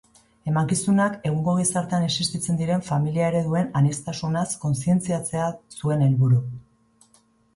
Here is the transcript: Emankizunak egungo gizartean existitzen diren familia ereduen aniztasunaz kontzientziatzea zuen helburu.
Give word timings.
Emankizunak 0.51 1.17
egungo 1.31 1.53
gizartean 1.57 2.05
existitzen 2.05 2.55
diren 2.61 2.81
familia 2.87 3.27
ereduen 3.33 3.69
aniztasunaz 3.81 4.47
kontzientziatzea 4.63 5.51
zuen 5.83 6.01
helburu. 6.07 6.41